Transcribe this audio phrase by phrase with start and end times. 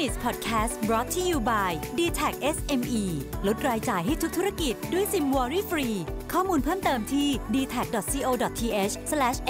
[0.00, 3.02] Minutes Podcast brought to you by d t a c SME
[3.46, 5.88] ลดรายจ่ายให้ทุกธุรกิจด้วยซิมวอรี่ฟรี
[6.32, 8.28] ข้อมูลเพิ่มเติมที่ d t a c c o
[8.60, 8.94] t h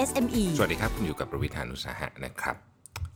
[0.07, 2.55] s m e สวัสดีครับ คุณอยู่กับประวิธานุสาหะนะครับ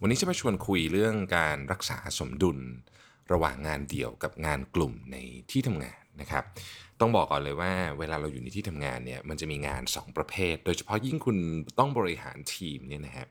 [0.01, 2.57] วันนี้จะมาชวนคุยเรื่องการรักษาสมดุล
[3.31, 5.17] ระหว่างงานเดี่ยวกับงานกลุ่มใน
[5.51, 6.43] ที่ทำงานนะครับ
[6.99, 11.37] ต้องบอกก่อนเลยว่าเวลาเราอยู่ในที่ทำงานเนี่ย มันจะมีงาน 2 ประเภท โดยเฉพาะยิ่งคุณ
[11.79, 13.27] ต้องบริหารทีมเนี่ยนะฮะ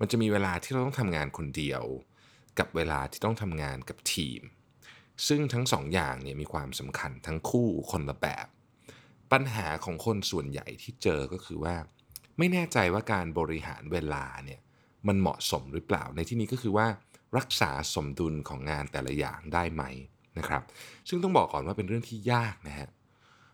[0.00, 1.84] มันจะมีเวลาที่เราต้องทำงานคนเดียว
[2.58, 4.40] กับเวลาที่ต้องทำงานกับทีม
[5.28, 8.46] ซึ่งทั้งสองอย่างเนี่ยมีความสำคัญทั้งคู่คนละแบบ
[9.32, 11.76] ปัญหาของคนส่วนใหญ่ที่เจอก็คือว่า
[12.38, 14.60] ไม่แน่ใจว่าการบริหารเวลาเนี่ย
[15.08, 16.86] มันเหมาะสมหรือเปล่าในที่นี้ก็คือว่า
[17.38, 19.84] รักษาสมดุลของงานแต่ละอย่างได้ไหม
[20.38, 20.62] นะครับ
[21.08, 22.88] ซึ่งต้องบอกก่อนว่าเป็นเรื่องที่ยากนะฮะ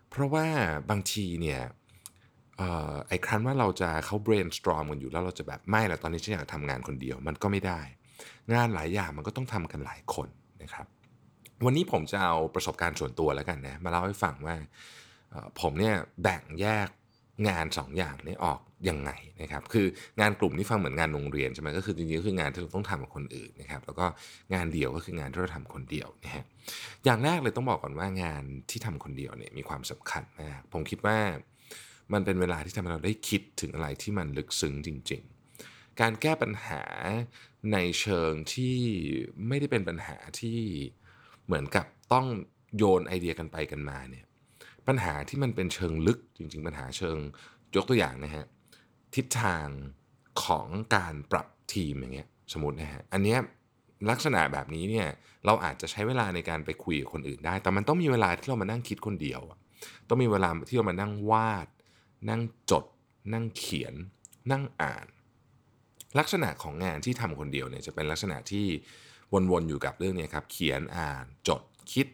[0.09, 0.45] เพราะว่า
[0.89, 1.61] บางทีเนี่ย
[2.59, 7.81] ออไอ้ครั้นว่าเราจะเขา brainstorm กันอยู่แล้วเราจะแบบไม่ละตอนนี้ฉันอยากทำงานคนเดียวมันก็ไม่ได้
[8.53, 10.27] งานหลายอย่างมันก็ต้องทำกันหลายคน
[10.63, 10.87] นะครับ
[11.65, 14.55] วันนี้ผมจะเอาประสบการณ์ส่วนตัวแล้วกันนะมาเล่าให้ฟังว่า
[15.61, 16.87] ผมเนี่ยแบ่งแยก
[17.49, 19.85] งาน 2ออย่างนี้ออกยังไงนะครับ คือ
[20.19, 24.05] งานกลุ่มนี่ฟังเหมือนงานโรงเรียนใช่ไหมก็คือจริงๆก็คืองานที่เราต้องทำกับคนอื่นนะครับ แล้วก็
[24.53, 26.43] งานเดี่ยวก็คืองานที่เราทำคนเดียวนะฮะ
[27.05, 31.17] อย่างแรกเลยต้องบอกก่อนว่างานที่ทำคนเดียวเนี่ยมีความสำคัญมากผมคิดว่า
[32.13, 35.38] มันเป็นเวลาที่ทำให้เราได้คิดถึงอะไรที่มันลึกซึ้งจริง ๆ
[36.01, 36.83] การแก้ปัญหา
[37.73, 38.77] ในเชิงที่
[39.47, 40.59] ไม่ได้เป็นปัญหาที่
[41.45, 42.27] เหมือนกับต้อง
[42.77, 44.25] โยนไอเดียกันไปกันมาเนี่ย
[44.87, 47.17] ปัญหาที่มันเป็นเชิงลึกจริง ๆ ปัญหาเชิง
[47.75, 48.45] ยกตัวอย่างนะฮะ
[49.15, 49.67] ทิศทาง
[50.43, 53.39] ของการปรับทีมอย่างเงี้ยสมมตินะฮะอันเนี้ย
[54.09, 55.07] ลักษณะแบบนี้เนี่ย
[55.45, 59.41] เราอาจจะใช้เวลาในการไปคุยกับคนอื่นได้ แต่มันต้องมีเวลาที่เรามานั่งคิดคนเดียว
[60.07, 61.67] ต้องมีเวลาที่เรามานั่งวาด
[62.29, 62.85] นั่งจด
[63.33, 63.93] นั่งเขียน
[64.51, 65.05] นั่งอ่าน
[66.19, 68.65] ลักษณะของงานที่ทำคนเดียวเนี่ยจะเป็นลักษณะที่
[69.51, 71.61] วนๆอยู่กับเรื่องเนี้ครับ เขียนอ่านจด
[71.93, 72.07] คิด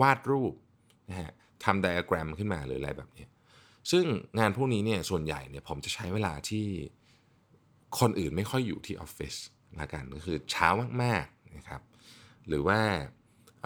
[0.00, 0.54] วาดรูป
[1.08, 1.32] นะฮะ
[1.64, 3.26] ทำไดอะแกรมขึ้นมาหรืออะไรแบบนี้
[3.90, 4.04] ซึ่ง
[4.38, 6.66] งานพวกนี้เนี่ยส่วนใหญ่เนี่ยผมจะใช้เวลาที่
[8.00, 9.34] คนอื่นไม่ค่อยอยู่ที่ออฟฟิศ
[9.80, 10.68] ละกันก็คือเช้า
[11.02, 11.80] มากๆนะครับ
[12.48, 12.80] หรือว่า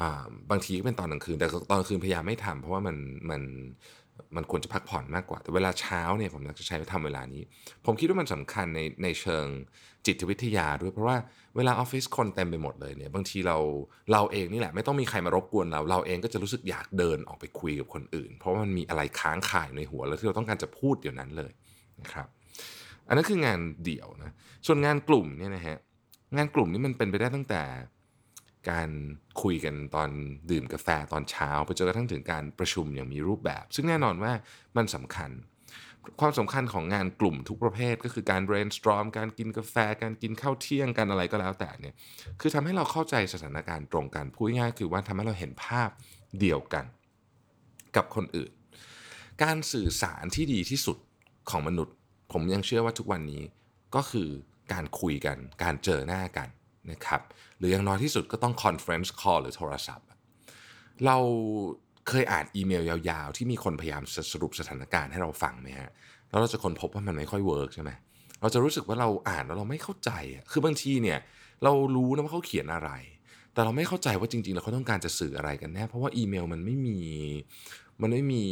[0.01, 2.97] อ่าบางทีก็เป็นตอนกลางคืนแต่ตอนกลางคืนพยายามไม่ทำเพราะว่ามัน
[3.31, 3.43] มัน
[4.37, 7.43] มันควรจะพักผ่อนมากกว่า แต่เวลาเช้าเนี่ยผมจะใช้ทำเวลานี้
[7.87, 9.47] ผมคิดว่ามันสำคัญในในเชิง
[10.07, 11.17] จิตวิทยาด้วย เพราะว่า
[11.57, 13.57] เวลาออฟฟิศคนเต็มไปหมดเลยเนี่ยบางทีเรา
[14.13, 21.53] เราเองนี่แหละไม่ต้องมีใครมารบกวนเรา เราเองก็จะรู้สึกอยากเดินออกไปคุยกับคนอื่น เพราะมันมีอะไรค้างคายในหัวแล้วที่เราต้องการจะพูดเดี๋ยวนั้นเลย
[22.01, 22.29] นะครับ
[23.09, 24.33] อันนั้นคืองานเดี่ยวนะ
[24.67, 25.79] ส่วนงานกลุ่มเนี่ยนะฮะ
[26.37, 27.63] งานกลุ่มนี่มันเป็นไปได้ตั้งแต่
[28.71, 28.91] การ
[29.43, 30.11] คุยกันตอน
[30.51, 34.33] ดื่มกาแฟตอนเช้าไปจนกระทั่งถึงการประชุมอย่างมีรูปแบบ ซึ่งแน่นอนว่า
[34.77, 35.31] มันสำคัญ
[36.21, 41.95] ความสำคัญของงานกลุ่มทุกประเภท ก็คือการ brainstorm การกินกาแฟ การกินข้าวเที่ยงกันอะไรก็แล้วแต่เนี่ย
[42.41, 45.91] คือทำให้เราเข้าใจสถานการณ์ตรงกันพูดง่ายๆคือว่าทำให้เราเห็นภาพ
[46.41, 46.85] เดียวกัน
[47.97, 48.53] กับคนอื่น
[49.43, 50.99] การสื่อสารที่ดีที่สุด
[51.51, 51.95] ของมนุษย์
[52.33, 53.43] ผมยังเชื่อว่าทุกวันนี้
[53.95, 54.29] ก็คือ
[54.73, 56.49] การคุยกัน การเจอหน้ากัน
[56.91, 57.21] นะครับ
[57.59, 60.07] หรืออย่างน้อยที่สุดก็ต้อง conference call หรือโทรศัพท์
[61.07, 61.19] เรา
[62.09, 64.03] เคยอ่านอีเมลยาวๆ ที่มีคนพยายาม
[64.33, 65.91] สรุปสถานการณ์ให้เราฟังไหมฮะ
[66.29, 67.91] แล้วเราจะค้นพบว่ามันไม่ค่อยเวิร์กใช่ไหม
[68.41, 71.19] เราจะรู้สึกว่าเราอ่านแล้วเราไม่เข้าใจอะคือบางทีเนี่ย
[71.65, 72.91] เรารู้นะว่าเขาเขียนอะไร
[73.53, 76.99] แต่เราไม่เข้าใจว่าจริงๆแล้วเขาต้องการจะสื่ออะไรกันแน่เพราะว่าอีเมลมันไม่มี
[78.01, 78.45] มันไม่มี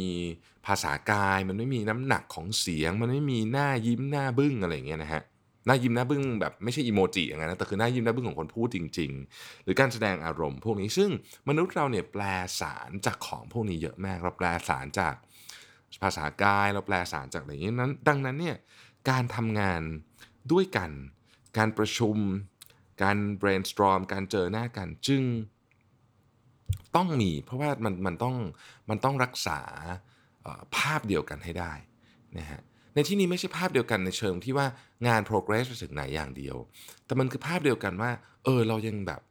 [0.65, 5.21] ภาษากาย มันไม่มีน้ำหนักของเสียง มันไม่มีหน้ายิ้มหน้าบึ้งอะไรอย่างเงี้ยนะฮะ
[5.65, 11.09] หน้ายิ้มหน้าบึ้งแบบไม่ใช่อีโมจิอย่างนั้นนะแต่คือหน้ายิ้มหน้าบึ้งของคนพูดจริง ๆ หรือการแสดงอารมณ์พวกนี้ซึ่ง
[11.49, 12.23] มนุษย์เราเนี่ยแปล
[12.59, 15.15] สารจากของพวกนี้เยอะมาก เราแปลสารจาก
[16.03, 18.57] ภาษากาย เราแปลสารจากอะไรอย่างนี้นั้น ดังนั้นเนี่ย
[19.09, 19.81] การทำงาน
[20.51, 20.91] ด้วยกัน
[21.57, 22.17] การประชุม
[23.03, 25.23] การ brainstorm การเจอหน้ากันจึง
[26.95, 28.35] ต้องมีเพราะว่ามันมันต้อง
[28.89, 29.59] มันต้องรักษา
[30.75, 31.73] ภาพเดียวกันให้ได้
[32.37, 32.61] นะฮะ
[32.95, 34.67] ในที่นี้ไม่ใช่ภาพเดียวกันในเชิงที่ว่า
[35.07, 36.55] งาน progress ไปถึงไหนอย่างเดียว
[37.05, 38.11] แต่มันคือภาพเดียวกันว่า
[38.43, 39.21] เออเรายังแบบ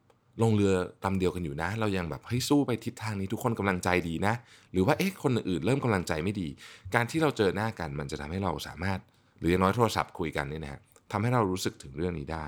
[0.43, 0.73] ลงเรือ
[1.05, 4.33] ลำเดียวกันอยู่นะ เรายังแบบเฮ้ยสู้ไปทิศทางนี้ทุกคนกำลังใจดีนะ
[4.73, 6.47] หรือว่าเอ๊ะคนอื่นเริ่มกำลังใจไม่ดี
[6.95, 8.99] การที่เราเจอหน้ากันมันจะทำให้เราสามารถ
[9.39, 10.79] หรืออย่างน้อยโทรศัพท์คุยกันเนี่ยนะฮะ
[11.11, 12.45] ทำให้เรารู้สึกถึงเรื่องนี้ได้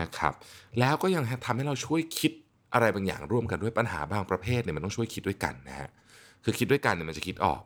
[0.00, 0.32] นะครับ
[0.80, 2.32] แล้วก็ยังทำให้เราช่วยคิด
[2.74, 5.88] อะไรบางอย่างร่วมกันด้วยปัญหาบางประเภทเนี่ยมันต้องช่วยคิดด้วยกันนะฮะ
[6.44, 7.60] คือคิดด้วยกันเนี่ยมันจะคิดออก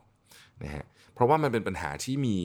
[0.63, 2.37] นะฮะเพราะว่ามันเป็นปัญหาที่มี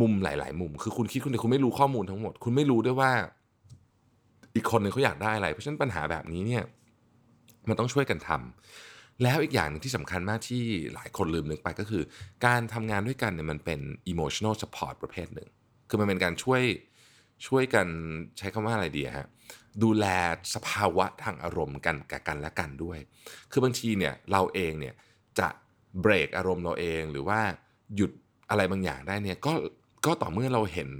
[0.00, 3.12] มุมหลาย ๆ มุม คือคุณคิดคุณเดียวคุณไม่รู้ข้อมูลทั้งหมด คุณไม่รู้ด้วยว่า
[4.54, 6.62] อีกคนหนึ่งเขาอยากได้อะไร เพราะฉะนั้นปัญหาแบบนี้เนี่ย
[7.68, 10.62] มันต้องช่วยกันทำแล้วอีกอย่างหนึงที่สำคัญมากที่
[10.94, 12.02] หลายคนลืมนึกไปก็คือ
[12.46, 13.80] การทำงานด้วยกันเนี่ยมันเป็น
[14.12, 15.48] emotional support ประเภทหนึ่ง
[15.88, 16.62] คือมันเป็นการช่วย
[17.46, 17.86] ช่วยกัน
[18.38, 19.28] ใช้คำว่าอะไรดีฮะ
[19.82, 20.06] ดูแล
[20.54, 22.98] สภาวะทางอารมณ์กันกับกันและกันด้วย
[23.50, 24.94] คือบางทีเนี่ยเราเองเนี่ย
[25.38, 25.48] จะ
[26.00, 27.40] เบรกอารมณ์เราเองหรือว่า
[27.96, 28.10] หยุด
[28.50, 29.52] อะไรบางอย่างได้เนี่ยก็
[30.06, 30.90] ก็ต่อเมื่อเราเห็น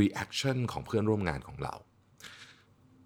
[0.00, 1.74] reaction ของเพื่อนร่วมงานของเรา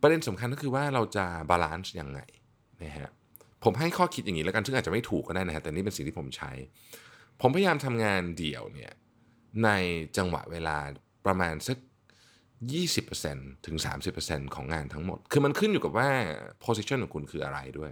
[0.01, 2.21] ประเด็นสำคัญก็คือว่าเราจะ balance ยังไง
[2.85, 3.09] นะฮะ
[3.65, 6.53] ผมให้ข้อคิดอย่างนี้แล้วกันซึ่งอาจจะไม่ถูกก็ได้นะฮะแต่นี่เป็นสิ่งที่ผมใช้
[7.41, 8.93] ผมพยายามทำงานเดี่ยวเนี่ย
[9.65, 9.69] ใน
[10.17, 10.77] จังหวะเวลา
[11.27, 11.79] ประมาณสัก
[12.91, 13.77] 20%ถึง
[14.17, 16.11] 30%ของงานทั้งหมด คือมันขึ้นอยู่กับว่า
[16.65, 17.91] position ของคุณคืออะไรด้วย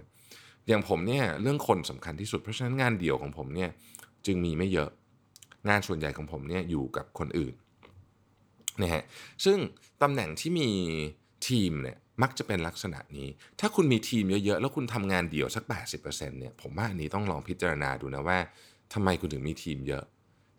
[0.69, 3.69] อย่างผมเนี่ยเรื่องคนสำคัญที่สุดเพราะฉะนั้นงานเดี่ยวของผมเนี่ย
[4.25, 4.89] จึงมีไม่เยอะ
[5.69, 7.53] งานส่วนใหญ่ของผมเนี่ยอยู่กับคนอื่น
[8.81, 9.03] นะฮะ
[9.45, 9.57] ซึ่ง
[10.01, 10.69] ตำแหน่งที่มี
[11.47, 13.27] ทีมเนี่ยมักจะเป็นลักษณะนี้
[13.59, 15.63] ถ้าคุณมีทีมเยอะๆ แล้วคุณทำงานเดี่ยวสัก
[16.01, 18.37] 80%เนี่ยผมว่าอันนี้ต้องลองพิจารณาดูนะว่า
[18.93, 20.03] ทำไมคุณถึงมีทีมเยอะ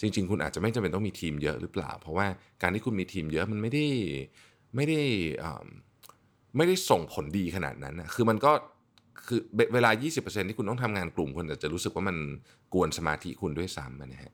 [0.01, 2.27] จริง ๆ คุณอาจจะไม่จำเป็นต้องมีทีมเยอะหรือเปล่า เพราะว่า
[2.63, 3.87] การที่คุณมีทีมเยอะมันไม่ได้
[4.77, 5.01] ไม่ได้
[5.43, 5.67] อ่า
[6.57, 8.53] ไม่ได้ส่งผลดีขนาดนั้นนะคือมันก็
[9.27, 9.41] คือ
[9.75, 9.91] เวลา
[10.21, 12.17] 20%ที่คุณต้องทำงานกลุ่มคุณอาจจะรู้สึกว่ามัน
[12.75, 14.33] กวนสมาธิคุณด้วยซ้ำนะฮะ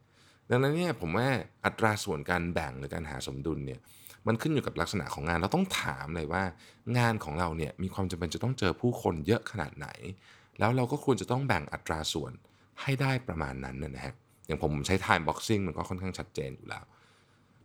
[0.50, 1.28] ดังนั้นเนี่ยผมว่า
[1.64, 3.80] อัตราส่วนการแบ่งหรือการหาสมดุลเนี่ย
[4.26, 6.42] มันขึ้นอยู่กับลักษณะของงานเราต้องถามเลยว่า
[6.98, 9.88] งานของเราเนี่ยมีความจำเป็นจะต้องเจอผู้คนเยอะขนาดไหน
[10.58, 12.32] แล้วเราก็ควรจะต้องแบ่งอัตราส่วน
[12.82, 14.14] ให้ได้ประมาณนั้นนะฮะ
[14.46, 16.84] อย่างผมใช้ time boxing มันก็ค่อนข้างชัดเจนอยู่แล้ว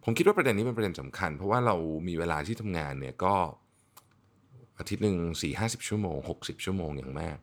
[0.03, 1.75] ผมคิดว่าประเด็นนี้เป็นประเด็นสำคัญ เพราะว่าเรา
[2.07, 3.35] มีเวลาที่ทำงานเนี่ยก็
[4.81, 7.38] อาทิตย์หนึ่งสี่ห้าสิบชั่วโมงหกสิบชั่วโมงอย่างมาก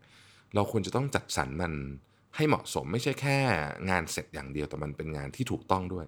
[0.55, 1.73] เราควรจะต้องจัดสรรมัน
[2.37, 3.37] ให้เหมาะสมไม่ใช่แค่
[3.91, 6.07] งานเสร็จอย่างเดียวแต่มันเป็นงานที่ถูกต้องด้วย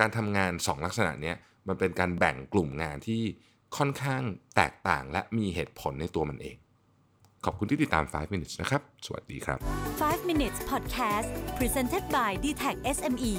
[0.00, 1.32] การทำงาน 2 ลักษณะนี้
[1.68, 3.22] มันเป็นการแบ่งกลุ่มงานที่
[3.76, 4.22] ค่อนข้าง
[4.56, 6.56] แตกต่างและมีเหตุผลในตัวมันเอง
[7.44, 9.58] ขอบคุณที่ติดตาม 5 minutes นะครับ สวัสดีครับ
[9.98, 11.28] 5 minutes podcast
[11.58, 13.34] presented by d t e c h SME